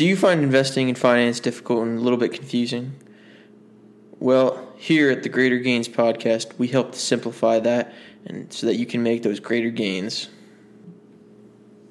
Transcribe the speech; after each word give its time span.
Do 0.00 0.06
you 0.06 0.16
find 0.16 0.42
investing 0.42 0.88
in 0.88 0.94
finance 0.94 1.40
difficult 1.40 1.82
and 1.82 1.98
a 1.98 2.00
little 2.00 2.18
bit 2.18 2.32
confusing? 2.32 2.94
Well, 4.18 4.72
here 4.78 5.10
at 5.10 5.22
the 5.22 5.28
Greater 5.28 5.58
Gains 5.58 5.90
podcast, 5.90 6.58
we 6.58 6.68
help 6.68 6.92
to 6.92 6.98
simplify 6.98 7.58
that 7.58 7.92
and 8.24 8.50
so 8.50 8.66
that 8.66 8.76
you 8.76 8.86
can 8.86 9.02
make 9.02 9.22
those 9.22 9.40
greater 9.40 9.68
gains. 9.68 10.30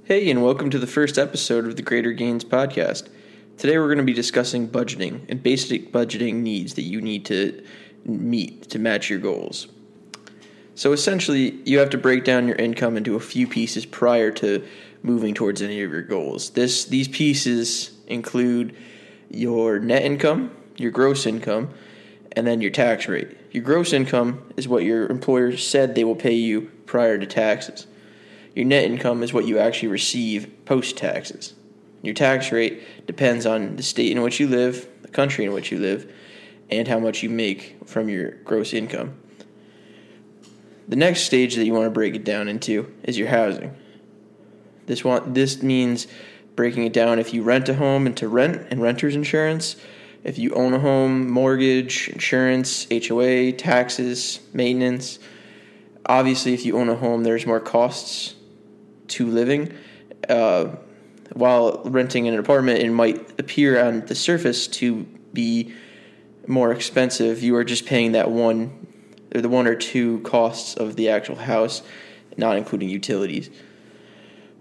Hey, 0.06 0.28
and 0.32 0.44
welcome 0.44 0.72
to 0.72 0.80
the 0.80 0.88
first 0.88 1.20
episode 1.20 1.68
of 1.68 1.76
the 1.76 1.84
Greater 1.84 2.12
Gains 2.12 2.44
podcast. 2.44 3.10
Today 3.60 3.78
we're 3.78 3.86
going 3.86 4.00
to 4.00 4.04
be 4.04 4.14
discussing 4.14 4.68
budgeting 4.68 5.30
and 5.30 5.44
basic 5.44 5.92
budgeting 5.92 6.38
needs 6.38 6.74
that 6.74 6.86
you 6.86 7.02
need 7.02 7.26
to 7.26 7.64
meet 8.06 8.72
to 8.72 8.80
match 8.80 9.12
your 9.12 9.20
goals. 9.20 9.68
So 10.74 10.94
essentially, 10.94 11.60
you 11.64 11.78
have 11.78 11.92
to 11.92 11.98
break 12.00 12.24
down 12.24 12.48
your 12.48 12.56
income 12.56 12.98
into 12.98 13.16
a 13.16 13.20
few 13.20 13.46
pieces 13.46 13.86
prior 13.86 14.32
to 14.32 14.66
moving 15.04 15.34
towards 15.34 15.62
any 15.62 15.82
of 15.82 15.92
your 15.92 16.02
goals. 16.02 16.52
This 16.52 16.86
these 16.86 17.08
pieces 17.08 17.92
include 18.08 18.76
your 19.30 19.80
net 19.80 20.04
income, 20.04 20.52
your 20.78 20.92
gross 20.92 21.26
income, 21.26 21.70
and 22.34 22.46
then 22.46 22.62
your 22.62 22.72
tax 22.72 23.08
rate. 23.08 23.38
Your 23.52 23.64
gross 23.64 23.94
income 23.94 24.44
is 24.58 24.68
what 24.68 24.84
your 24.84 25.08
employer 25.08 25.56
said 25.58 25.96
they 25.96 26.04
will 26.04 26.16
pay 26.16 26.34
you 26.34 26.72
prior 26.86 27.18
to 27.18 27.26
taxes. 27.26 27.88
Your 28.56 28.66
net 28.66 28.84
income 28.84 29.24
is 29.24 29.34
what 29.34 29.46
you 29.46 29.60
actually 29.60 29.90
receive 29.90 30.66
post 30.66 30.98
taxes. 30.98 31.54
Your 32.02 32.14
tax 32.14 32.52
rate 32.52 33.08
depends 33.08 33.46
on 33.46 33.76
the 33.76 33.84
state 33.84 34.12
in 34.12 34.22
which 34.22 34.40
you 34.40 34.48
live, 34.48 34.88
the 35.02 35.08
country 35.10 35.46
in 35.46 35.54
which 35.54 35.72
you 35.72 35.80
live, 35.80 36.12
and 36.70 36.88
how 36.88 37.00
much 37.00 37.24
you 37.24 37.30
make 37.30 37.78
from 37.86 38.10
your 38.10 38.32
gross 38.44 38.74
income. 38.74 39.16
The 40.88 40.96
next 40.96 41.22
stage 41.22 41.56
that 41.56 41.66
you 41.66 41.74
want 41.74 41.86
to 41.86 41.92
break 41.92 42.16
it 42.16 42.24
down 42.24 42.48
into 42.48 42.92
is 43.04 43.18
your 43.18 43.28
housing. 43.28 43.76
This 44.90 45.04
want 45.04 45.36
this 45.36 45.62
means 45.62 46.08
breaking 46.56 46.84
it 46.84 46.92
down 46.92 47.20
if 47.20 47.32
you 47.32 47.44
rent 47.44 47.70
a 47.70 47.76
home 47.76 48.08
into 48.08 48.28
rent 48.28 48.66
and 48.72 48.82
renter's 48.82 49.16
insurance, 49.16 49.76
if 50.24 50.40
you 50.40 50.52
own 50.56 50.74
a 50.74 50.80
home, 50.80 51.30
mortgage, 51.30 52.10
insurance, 52.10 52.88
HOA, 52.92 53.52
taxes, 53.52 54.40
maintenance. 54.52 55.20
Obviously, 56.08 56.56
if 56.56 56.66
you 56.66 56.76
own 56.80 56.90
a 56.90 56.96
home, 56.96 57.22
there's 57.24 57.46
more 57.46 57.60
costs 57.60 58.34
to 59.10 59.28
living. 59.28 59.72
Uh, 60.28 60.70
while 61.34 61.84
renting 61.86 62.28
an 62.28 62.40
apartment, 62.40 62.80
it 62.80 62.90
might 62.90 63.40
appear 63.40 63.80
on 63.80 64.08
the 64.08 64.16
surface 64.16 64.66
to 64.68 65.04
be 65.34 65.72
more 66.48 66.72
expensive. 66.72 67.44
You 67.44 67.56
are 67.58 67.64
just 67.64 67.86
paying 67.86 68.14
that 68.14 68.32
one, 68.32 68.88
or 69.36 69.42
the 69.42 69.50
one 69.50 69.68
or 69.68 69.76
two 69.76 70.20
costs 70.22 70.74
of 70.74 70.96
the 70.96 71.10
actual 71.10 71.36
house, 71.36 71.84
not 72.38 72.58
including 72.58 72.90
utilities. 72.90 73.52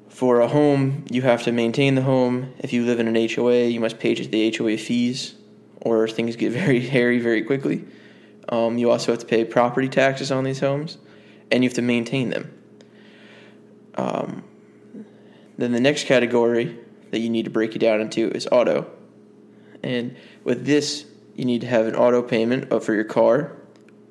For 0.08 0.40
a 0.40 0.48
home, 0.48 1.04
you 1.10 1.22
have 1.22 1.42
to 1.44 1.52
maintain 1.52 1.94
the 1.94 2.02
home. 2.02 2.54
If 2.58 2.72
you 2.72 2.84
live 2.84 2.98
in 2.98 3.08
an 3.08 3.28
HOA, 3.28 3.66
you 3.66 3.78
must 3.78 3.98
pay 3.98 4.14
the 4.14 4.56
HOA 4.56 4.78
fees, 4.78 5.34
or 5.80 6.08
things 6.08 6.36
get 6.36 6.52
very 6.64 6.80
hairy 6.80 7.18
very 7.18 7.42
quickly. 7.42 7.84
Um, 8.48 8.78
you 8.78 8.90
also 8.90 9.12
have 9.12 9.20
to 9.20 9.26
pay 9.26 9.44
property 9.44 9.88
taxes 9.88 10.32
on 10.32 10.44
these 10.44 10.60
homes, 10.60 10.98
and 11.50 11.62
you 11.62 11.68
have 11.68 11.76
to 11.76 11.82
maintain 11.82 12.30
them. 12.30 12.52
Um, 13.96 14.44
then 15.58 15.72
the 15.72 15.80
next 15.80 16.06
category 16.06 16.78
that 17.10 17.18
you 17.18 17.28
need 17.28 17.44
to 17.44 17.50
break 17.50 17.76
it 17.76 17.80
down 17.80 18.00
into 18.00 18.30
is 18.30 18.48
auto. 18.50 18.90
And 19.82 20.16
with 20.44 20.64
this, 20.64 21.04
you 21.34 21.44
need 21.44 21.60
to 21.60 21.66
have 21.66 21.86
an 21.86 21.94
auto 21.94 22.22
payment 22.22 22.70
for 22.82 22.94
your 22.94 23.04
car, 23.04 23.52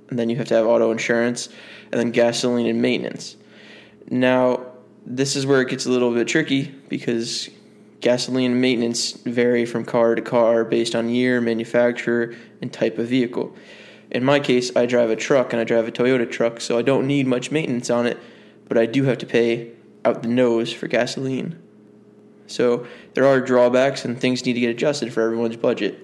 and 0.10 0.20
then 0.20 0.30
you 0.30 0.36
have 0.38 0.48
to 0.50 0.54
have 0.56 0.66
auto 0.66 0.92
insurance, 0.92 1.50
and 1.92 2.00
then 2.00 2.12
gasoline 2.12 2.68
and 2.68 2.82
maintenance. 2.82 3.36
Now, 4.10 4.67
this 5.10 5.38
is 5.38 5.46
where 5.46 5.62
it 5.62 5.70
gets 5.70 5.86
a 5.86 5.90
little 5.90 6.14
bit 6.14 6.28
tricky 6.28 6.66
because 6.90 7.50
gasoline 8.02 8.60
maintenance 8.60 9.14
vary 9.14 9.66
from 9.66 9.86
car 9.86 10.16
to 10.16 10.22
car 10.22 10.66
based 10.66 10.96
on 10.96 11.08
year, 11.10 11.40
manufacturer, 11.40 12.36
and 12.62 12.74
type 12.74 12.98
of 12.98 13.08
vehicle. 13.08 13.56
In 14.12 14.26
my 14.26 14.42
case, 14.42 14.76
I 14.76 14.86
drive 14.86 15.10
a 15.10 15.16
truck 15.16 15.54
and 15.54 15.62
I 15.62 15.64
drive 15.64 15.88
a 15.88 15.92
Toyota 15.92 16.30
truck, 16.30 16.60
so 16.60 16.78
I 16.78 16.82
don't 16.82 17.08
need 17.08 17.26
much 17.26 17.52
maintenance 17.52 17.90
on 17.90 18.06
it, 18.06 18.20
but 18.68 18.78
I 18.78 18.86
do 18.86 19.06
have 19.06 19.18
to 19.20 19.26
pay 19.26 19.72
out 20.04 20.24
the 20.24 20.28
nose 20.28 20.74
for 20.74 20.88
gasoline. 20.88 21.58
So 22.48 22.86
there 23.14 23.26
are 23.26 23.40
drawbacks 23.40 24.04
and 24.04 24.20
things 24.20 24.46
need 24.46 24.54
to 24.54 24.60
get 24.60 24.70
adjusted 24.72 25.14
for 25.14 25.22
everyone's 25.22 25.58
budget. 25.58 26.00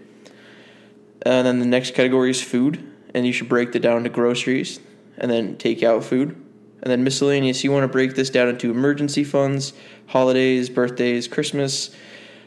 And 1.25 1.46
then 1.46 1.59
the 1.59 1.66
next 1.66 1.94
category 1.94 2.31
is 2.31 2.42
food, 2.42 2.90
and 3.13 3.25
you 3.25 3.34
should 3.34 3.50
break 3.50 3.74
that 3.74 3.81
down 3.81 4.03
to 4.03 4.09
groceries 4.09 4.80
and 5.18 5.30
then 5.30 5.58
take 5.58 5.84
out 5.84 6.06
food. 6.06 6.43
And 6.83 6.91
then 6.91 7.05
miscellaneous, 7.05 7.63
you 7.63 7.71
want 7.71 7.85
to 7.85 7.88
break 7.88 8.16
this 8.16 8.29
down 8.29 8.49
into 8.49 8.69
emergency 8.69 9.23
funds, 9.23 9.71
holidays, 10.07 10.69
birthdays, 10.69 11.29
Christmas, 11.29 11.95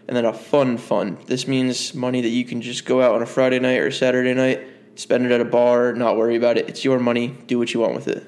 and 0.06 0.16
then 0.16 0.26
a 0.26 0.32
fun 0.32 0.76
fund. 0.76 1.16
This 1.26 1.48
means 1.48 1.94
money 1.94 2.20
that 2.20 2.28
you 2.28 2.44
can 2.44 2.60
just 2.60 2.84
go 2.84 3.00
out 3.00 3.14
on 3.14 3.22
a 3.22 3.26
Friday 3.26 3.58
night 3.58 3.80
or 3.80 3.90
Saturday 3.90 4.34
night, 4.34 4.60
spend 4.94 5.24
it 5.24 5.32
at 5.32 5.40
a 5.40 5.44
bar, 5.46 5.94
not 5.94 6.18
worry 6.18 6.36
about 6.36 6.58
it. 6.58 6.68
It's 6.68 6.84
your 6.84 6.98
money, 6.98 7.28
do 7.46 7.58
what 7.58 7.72
you 7.72 7.80
want 7.80 7.94
with 7.94 8.08
it. 8.08 8.26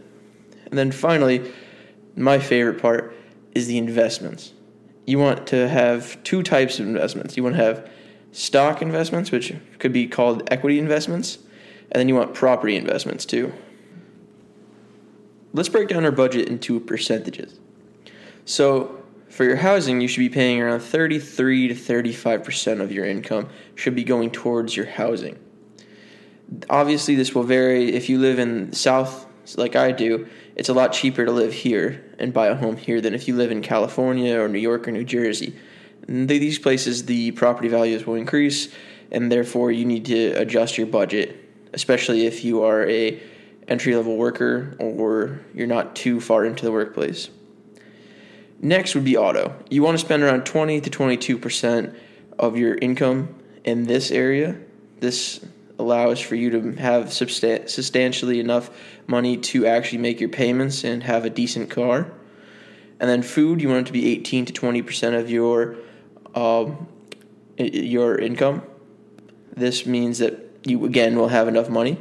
And 0.64 0.78
then 0.78 0.92
finally, 0.92 1.52
my 2.16 2.38
favorite 2.38 2.80
part 2.80 3.14
is 3.54 3.66
the 3.66 3.76
investments. 3.76 4.54
You 5.06 5.18
want 5.18 5.46
to 5.48 5.68
have 5.68 6.22
two 6.24 6.42
types 6.42 6.80
of 6.80 6.86
investments. 6.86 7.36
You 7.36 7.42
want 7.42 7.56
to 7.56 7.62
have 7.62 7.90
stock 8.32 8.80
investments, 8.80 9.30
which 9.30 9.52
could 9.78 9.92
be 9.92 10.06
called 10.06 10.48
equity 10.50 10.78
investments, 10.78 11.38
and 11.92 12.00
then 12.00 12.08
you 12.08 12.14
want 12.14 12.32
property 12.32 12.76
investments 12.76 13.26
too. 13.26 13.52
Let's 15.58 15.68
break 15.68 15.88
down 15.88 16.04
our 16.04 16.12
budget 16.12 16.48
into 16.48 16.78
percentages. 16.78 17.58
So, 18.44 19.02
for 19.28 19.42
your 19.42 19.56
housing, 19.56 20.00
you 20.00 20.06
should 20.06 20.20
be 20.20 20.28
paying 20.28 20.62
around 20.62 20.78
33 20.78 21.66
to 21.66 21.74
35% 21.74 22.80
of 22.80 22.92
your 22.92 23.04
income 23.04 23.48
should 23.74 23.96
be 23.96 24.04
going 24.04 24.30
towards 24.30 24.76
your 24.76 24.86
housing. 24.86 25.36
Obviously, 26.70 27.16
this 27.16 27.34
will 27.34 27.42
vary 27.42 27.92
if 27.92 28.08
you 28.08 28.20
live 28.20 28.38
in 28.38 28.72
South 28.72 29.26
like 29.56 29.74
I 29.74 29.90
do. 29.90 30.28
It's 30.54 30.68
a 30.68 30.74
lot 30.74 30.92
cheaper 30.92 31.24
to 31.24 31.32
live 31.32 31.52
here 31.52 32.04
and 32.20 32.32
buy 32.32 32.46
a 32.46 32.54
home 32.54 32.76
here 32.76 33.00
than 33.00 33.12
if 33.12 33.26
you 33.26 33.34
live 33.34 33.50
in 33.50 33.60
California 33.60 34.40
or 34.40 34.46
New 34.46 34.60
York 34.60 34.86
or 34.86 34.92
New 34.92 35.02
Jersey. 35.02 35.56
these 36.06 36.60
places, 36.60 37.06
the 37.06 37.32
property 37.32 37.66
values 37.66 38.06
will 38.06 38.14
increase, 38.14 38.68
and 39.10 39.32
therefore 39.32 39.72
you 39.72 39.84
need 39.84 40.04
to 40.04 40.34
adjust 40.34 40.78
your 40.78 40.86
budget, 40.86 41.34
especially 41.72 42.26
if 42.26 42.44
you 42.44 42.62
are 42.62 42.88
a 42.88 43.20
entry 43.68 43.94
level 43.94 44.16
worker 44.16 44.74
or 44.78 45.40
you're 45.54 45.66
not 45.66 45.94
too 45.94 46.20
far 46.20 46.44
into 46.44 46.64
the 46.64 46.72
workplace. 46.72 47.28
Next 48.60 48.94
would 48.94 49.04
be 49.04 49.16
auto. 49.16 49.54
You 49.70 49.82
want 49.82 49.98
to 49.98 50.04
spend 50.04 50.22
around 50.22 50.44
20 50.44 50.80
to 50.80 50.90
22% 50.90 51.94
of 52.38 52.56
your 52.56 52.74
income 52.76 53.34
in 53.64 53.84
this 53.84 54.10
area. 54.10 54.58
This 54.98 55.44
allows 55.78 56.18
for 56.18 56.34
you 56.34 56.50
to 56.50 56.72
have 56.72 57.06
substan- 57.06 57.68
substantially 57.68 58.40
enough 58.40 58.70
money 59.06 59.36
to 59.36 59.66
actually 59.66 59.98
make 59.98 60.18
your 60.18 60.28
payments 60.28 60.82
and 60.82 61.04
have 61.04 61.24
a 61.24 61.30
decent 61.30 61.70
car. 61.70 62.10
And 62.98 63.08
then 63.08 63.22
food, 63.22 63.62
you 63.62 63.68
want 63.68 63.82
it 63.82 63.86
to 63.86 63.92
be 63.92 64.10
18 64.10 64.46
to 64.46 64.52
20% 64.52 65.18
of 65.18 65.30
your 65.30 65.76
um, 66.34 66.88
your 67.56 68.18
income. 68.18 68.62
This 69.56 69.86
means 69.86 70.18
that 70.18 70.34
you 70.64 70.84
again 70.84 71.16
will 71.16 71.28
have 71.28 71.48
enough 71.48 71.68
money 71.68 71.98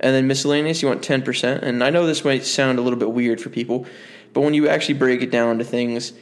and 0.00 0.14
then 0.14 0.26
miscellaneous, 0.26 0.82
you 0.82 0.88
want 0.88 1.02
10%. 1.02 1.62
And 1.62 1.82
I 1.82 1.90
know 1.90 2.06
this 2.06 2.24
might 2.24 2.44
sound 2.44 2.78
a 2.78 2.82
little 2.82 2.98
bit 2.98 3.12
weird 3.12 3.40
for 3.40 3.48
people, 3.48 3.86
but 4.32 4.42
when 4.42 4.54
you 4.54 4.68
actually 4.68 4.94
break 4.94 5.22
it 5.22 5.30
down 5.30 5.58
to 5.58 5.64
things, 5.64 6.12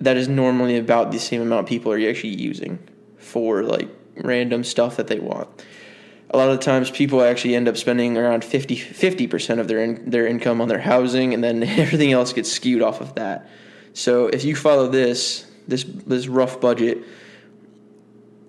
that 0.00 0.16
is 0.16 0.28
normally 0.28 0.76
about 0.76 1.12
the 1.12 1.18
same 1.18 1.40
amount 1.40 1.66
people 1.66 1.92
are 1.92 2.08
actually 2.08 2.34
using 2.34 2.78
for 3.16 3.62
like 3.62 3.88
random 4.16 4.64
stuff 4.64 4.96
that 4.96 5.06
they 5.08 5.18
want. 5.18 5.48
A 6.30 6.36
lot 6.36 6.48
of 6.48 6.58
the 6.58 6.64
times, 6.64 6.90
people 6.90 7.22
actually 7.22 7.54
end 7.54 7.68
up 7.68 7.76
spending 7.76 8.16
around 8.16 8.44
50 8.44 9.26
percent 9.28 9.60
of 9.60 9.68
their 9.68 9.78
in, 9.78 10.10
their 10.10 10.26
income 10.26 10.60
on 10.60 10.68
their 10.68 10.80
housing, 10.80 11.32
and 11.32 11.44
then 11.44 11.62
everything 11.62 12.12
else 12.12 12.32
gets 12.32 12.50
skewed 12.50 12.82
off 12.82 13.00
of 13.00 13.14
that. 13.14 13.48
So, 13.92 14.26
if 14.26 14.42
you 14.44 14.56
follow 14.56 14.88
this 14.88 15.46
this 15.68 15.84
this 15.84 16.26
rough 16.26 16.60
budget, 16.60 17.04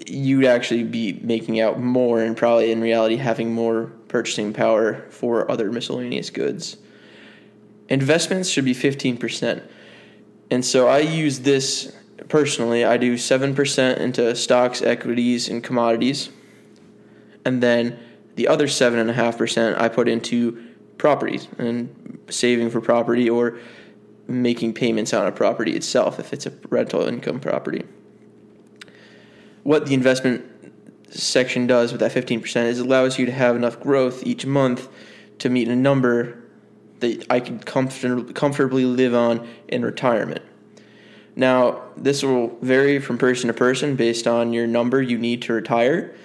you'd 0.07 0.45
actually 0.45 0.83
be 0.83 1.19
making 1.21 1.59
out 1.59 1.79
more, 1.79 2.21
and 2.21 2.35
probably 2.35 2.71
in 2.71 2.81
reality 2.81 3.17
having 3.17 3.53
more 3.53 3.91
purchasing 4.15 4.53
power 4.53 5.05
for 5.09 5.51
other 5.51 5.69
miscellaneous 5.69 6.29
goods. 6.29 6.77
Investments 7.89 8.47
should 8.47 8.63
be 8.63 8.73
15%. 8.73 9.61
And 10.49 10.63
so 10.63 10.87
I 10.87 10.99
use 10.99 11.41
this 11.41 11.93
personally. 12.29 12.85
I 12.85 12.95
do 12.95 13.15
7% 13.15 13.97
into 13.97 14.33
stocks, 14.37 14.81
equities, 14.81 15.49
and 15.49 15.61
commodities. 15.61 16.29
And 17.43 17.61
then 17.61 17.99
the 18.35 18.47
other 18.47 18.67
7.5% 18.67 19.77
I 19.77 19.89
put 19.89 20.07
into 20.07 20.63
properties 20.97 21.49
and 21.57 22.17
saving 22.29 22.69
for 22.69 22.79
property 22.79 23.29
or 23.29 23.59
making 24.29 24.75
payments 24.75 25.13
on 25.13 25.27
a 25.27 25.31
property 25.33 25.73
itself 25.73 26.21
if 26.21 26.31
it's 26.31 26.45
a 26.45 26.53
rental 26.69 27.05
income 27.05 27.41
property. 27.41 27.83
What 29.63 29.87
the 29.87 29.93
investment 29.93 30.54
section 31.15 31.67
does 31.67 31.91
with 31.91 32.01
that 32.01 32.11
15% 32.11 32.65
is 32.65 32.79
allows 32.79 33.17
you 33.17 33.25
to 33.25 33.31
have 33.31 33.55
enough 33.55 33.79
growth 33.79 34.25
each 34.25 34.45
month 34.45 34.87
to 35.39 35.49
meet 35.49 35.67
a 35.67 35.75
number 35.75 36.43
that 36.99 37.25
I 37.29 37.39
can 37.39 37.59
comfort- 37.59 38.35
comfortably 38.35 38.85
live 38.85 39.13
on 39.13 39.47
in 39.67 39.83
retirement. 39.83 40.41
Now, 41.35 41.81
this 41.97 42.23
will 42.23 42.57
vary 42.61 42.99
from 42.99 43.17
person 43.17 43.47
to 43.47 43.53
person 43.53 43.95
based 43.95 44.27
on 44.27 44.53
your 44.53 44.67
number 44.67 45.01
you 45.01 45.17
need 45.17 45.41
to 45.43 45.53
retire. 45.53 46.15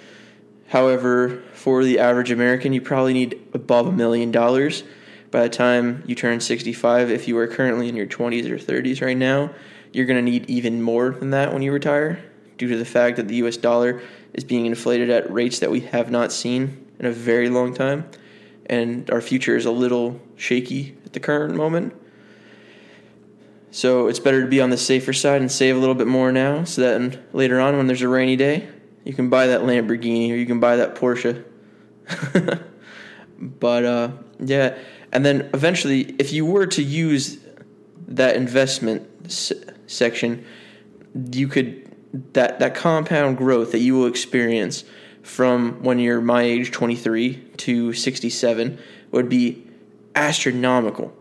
However, 0.69 1.43
for 1.53 1.83
the 1.83 1.99
average 1.99 2.31
American, 2.31 2.71
you 2.71 2.79
probably 2.81 3.13
need 3.13 3.41
above 3.53 3.87
a 3.87 3.91
million 3.91 4.31
dollars 4.31 4.83
by 5.29 5.43
the 5.43 5.49
time 5.49 6.03
you 6.07 6.15
turn 6.15 6.39
65. 6.39 7.11
If 7.11 7.27
you 7.27 7.37
are 7.37 7.47
currently 7.47 7.89
in 7.89 7.95
your 7.95 8.05
20s 8.05 8.49
or 8.49 8.57
30s 8.57 9.01
right 9.01 9.17
now, 9.17 9.53
you're 9.91 10.05
going 10.05 10.23
to 10.23 10.31
need 10.31 10.49
even 10.49 10.81
more 10.81 11.09
than 11.11 11.31
that 11.31 11.51
when 11.51 11.61
you 11.61 11.73
retire 11.73 12.23
due 12.57 12.69
to 12.69 12.77
the 12.77 12.85
fact 12.85 13.17
that 13.17 13.27
the 13.27 13.35
US 13.35 13.57
dollar 13.57 14.01
is 14.33 14.43
being 14.43 14.65
inflated 14.65 15.09
at 15.09 15.31
rates 15.31 15.59
that 15.59 15.71
we 15.71 15.81
have 15.81 16.11
not 16.11 16.31
seen 16.31 16.85
in 16.99 17.05
a 17.05 17.11
very 17.11 17.49
long 17.49 17.73
time. 17.73 18.09
And 18.65 19.09
our 19.09 19.21
future 19.21 19.55
is 19.55 19.65
a 19.65 19.71
little 19.71 20.19
shaky 20.35 20.95
at 21.05 21.13
the 21.13 21.19
current 21.19 21.55
moment. 21.55 21.93
So 23.71 24.07
it's 24.07 24.19
better 24.19 24.41
to 24.41 24.47
be 24.47 24.61
on 24.61 24.69
the 24.69 24.77
safer 24.77 25.13
side 25.13 25.41
and 25.41 25.51
save 25.51 25.75
a 25.75 25.79
little 25.79 25.95
bit 25.95 26.07
more 26.07 26.31
now 26.31 26.65
so 26.65 26.81
that 26.81 27.33
later 27.33 27.59
on, 27.59 27.77
when 27.77 27.87
there's 27.87 28.01
a 28.01 28.07
rainy 28.07 28.35
day, 28.35 28.67
you 29.03 29.13
can 29.13 29.29
buy 29.29 29.47
that 29.47 29.61
Lamborghini 29.61 30.31
or 30.31 30.35
you 30.35 30.45
can 30.45 30.59
buy 30.59 30.75
that 30.75 30.95
Porsche. 30.95 31.43
but 33.39 33.85
uh, 33.85 34.11
yeah, 34.39 34.77
and 35.11 35.25
then 35.25 35.49
eventually, 35.53 36.15
if 36.19 36.31
you 36.31 36.45
were 36.45 36.67
to 36.67 36.83
use 36.83 37.37
that 38.07 38.35
investment 38.35 39.07
s- 39.25 39.53
section, 39.87 40.45
you 41.31 41.47
could 41.47 41.90
that 42.13 42.59
that 42.59 42.75
compound 42.75 43.37
growth 43.37 43.71
that 43.71 43.79
you 43.79 43.95
will 43.95 44.07
experience 44.07 44.83
from 45.23 45.83
when 45.83 45.99
you're 45.99 46.21
my 46.21 46.41
age 46.43 46.71
23 46.71 47.35
to 47.57 47.93
67 47.93 48.79
would 49.11 49.29
be 49.29 49.65
astronomical. 50.15 51.13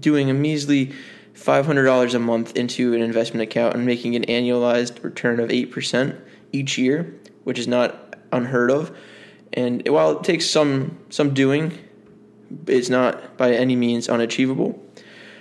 Doing 0.00 0.30
a 0.30 0.34
measly 0.34 0.92
$500 1.34 2.14
a 2.14 2.18
month 2.18 2.56
into 2.56 2.94
an 2.94 3.02
investment 3.02 3.42
account 3.42 3.74
and 3.74 3.86
making 3.86 4.16
an 4.16 4.24
annualized 4.24 5.02
return 5.02 5.40
of 5.40 5.50
8% 5.50 6.18
each 6.52 6.78
year, 6.78 7.14
which 7.44 7.58
is 7.58 7.68
not 7.68 8.16
unheard 8.32 8.70
of. 8.70 8.96
And 9.52 9.86
while 9.88 10.18
it 10.18 10.24
takes 10.24 10.46
some 10.48 10.98
some 11.08 11.32
doing, 11.32 11.78
it's 12.66 12.90
not 12.90 13.36
by 13.38 13.52
any 13.52 13.76
means 13.76 14.08
unachievable. 14.08 14.82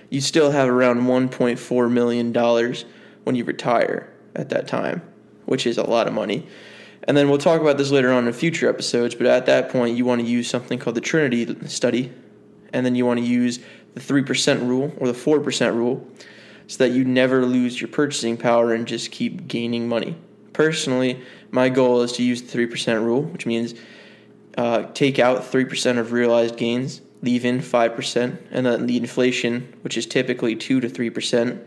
You 0.10 0.22
still 0.22 0.52
have 0.52 0.70
around 0.70 1.02
1.4 1.02 1.92
million 1.92 2.32
dollars 2.32 2.86
when 3.26 3.36
you 3.36 3.44
retire 3.44 4.10
at 4.36 4.50
that 4.50 4.68
time, 4.68 5.02
which 5.46 5.66
is 5.66 5.78
a 5.78 5.84
lot 5.84 6.08
of 6.08 6.14
money. 6.14 6.48
And 7.08 7.16
then 7.16 7.30
we'll 7.30 7.38
talk 7.38 7.62
about 7.62 7.78
this 7.78 7.92
later 7.92 8.12
on 8.12 8.28
in 8.28 8.34
future 8.34 8.70
episodes, 8.70 9.16
but 9.16 9.28
at 9.28 9.46
that 9.46 9.70
point 9.70 9.96
you 9.96 10.06
want 10.06 10.22
to 10.22 10.28
use 10.28 10.50
something 10.50 10.78
called 10.78 10.96
the 10.96 11.02
Trinity 11.02 11.56
study, 11.68 12.12
and 12.74 12.86
then 12.86 12.96
you 12.96 13.06
want 13.06 13.20
to 13.20 13.26
use 13.26 13.60
the 13.94 14.02
3% 14.02 14.68
rule 14.68 14.94
or 14.98 15.08
the 15.08 15.14
4% 15.14 15.74
rule 15.74 16.06
so 16.68 16.84
that 16.84 16.94
you 16.94 17.06
never 17.06 17.46
lose 17.46 17.80
your 17.80 17.88
purchasing 17.88 18.38
power 18.38 18.74
and 18.74 18.88
just 18.88 19.12
keep 19.12 19.48
gaining 19.48 19.88
money. 19.88 20.16
Personally, 20.54 21.22
my 21.52 21.70
goal 21.70 22.02
is 22.02 22.12
to 22.14 22.24
use 22.24 22.42
the 22.42 22.58
3% 22.58 23.04
rule, 23.04 23.24
which 23.24 23.46
means 23.46 23.74
uh, 24.58 24.84
take 24.94 25.20
out 25.20 25.44
3% 25.44 25.98
of 25.98 26.12
realized 26.12 26.58
gains, 26.58 27.02
leave 27.22 27.46
in 27.46 27.60
5%, 27.60 28.38
and 28.52 28.66
then 28.66 28.86
the 28.86 28.98
inflation, 28.98 29.74
which 29.82 29.98
is 29.98 30.06
typically 30.06 30.56
2 30.56 30.82
to 30.82 30.90
3%, 30.90 31.66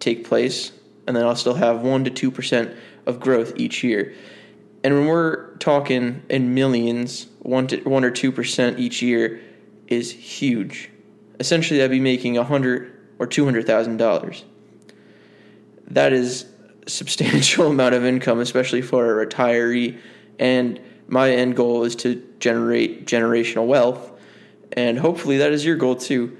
take 0.00 0.26
place. 0.26 0.72
And 1.06 1.16
then 1.16 1.24
I'll 1.24 1.36
still 1.36 1.54
have 1.54 1.82
1 1.82 2.04
to 2.04 2.30
2% 2.30 2.76
of 3.06 3.20
growth 3.20 3.54
each 3.56 3.82
year. 3.82 4.14
And 4.84 4.94
when 4.94 5.06
we're 5.06 5.56
talking 5.56 6.22
in 6.28 6.54
millions, 6.54 7.26
1 7.40 7.66
to 7.68 7.76
1 7.82 8.04
or 8.04 8.10
2% 8.10 8.78
each 8.78 9.02
year 9.02 9.40
is 9.88 10.12
huge. 10.12 10.90
Essentially, 11.40 11.82
I'd 11.82 11.90
be 11.90 12.00
making 12.00 12.34
100 12.34 12.92
or 13.18 13.26
$200,000. 13.26 14.42
That 15.88 16.12
is 16.12 16.46
substantial 16.86 17.66
amount 17.70 17.94
of 17.94 18.04
income, 18.04 18.40
especially 18.40 18.82
for 18.82 19.20
a 19.20 19.26
retiree. 19.26 19.98
And 20.38 20.80
my 21.08 21.30
end 21.30 21.56
goal 21.56 21.84
is 21.84 21.94
to 21.96 22.22
generate 22.38 23.06
generational 23.06 23.66
wealth, 23.66 24.10
and 24.72 24.98
hopefully 24.98 25.38
that 25.38 25.52
is 25.52 25.64
your 25.64 25.76
goal 25.76 25.94
too. 25.96 26.36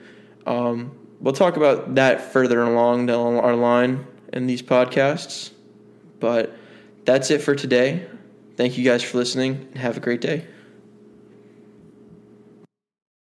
Um, 0.46 0.96
we'll 1.20 1.34
talk 1.34 1.56
about 1.56 1.94
that 1.96 2.32
further 2.32 2.62
along 2.62 3.06
down 3.06 3.36
our 3.36 3.54
line 3.54 4.06
in 4.32 4.46
these 4.46 4.62
podcasts, 4.62 5.50
but 6.20 6.54
that's 7.04 7.30
it 7.30 7.42
for 7.42 7.54
today. 7.54 8.06
Thank 8.56 8.78
you 8.78 8.84
guys 8.84 9.02
for 9.02 9.18
listening, 9.18 9.68
and 9.72 9.78
have 9.78 9.96
a 9.96 10.00
great 10.00 10.20
day. 10.20 10.46